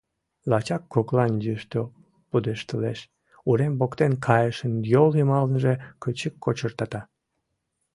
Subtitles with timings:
[0.49, 1.79] Лачак коклан йӱштӧ
[2.29, 2.99] пудештылеш,
[3.49, 7.01] урем воктен кайышын йол йымалныже кычык кочыртата.